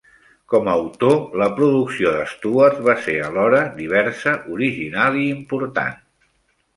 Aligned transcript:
Com 0.51 0.69
a 0.69 0.75
autor, 0.77 1.17
la 1.41 1.49
producció 1.57 2.13
d'Stewart 2.15 2.79
va 2.87 2.95
ser 3.07 3.17
alhora 3.25 3.59
diversa, 3.81 4.33
original 4.57 5.21
i 5.25 5.29
important. 5.35 6.01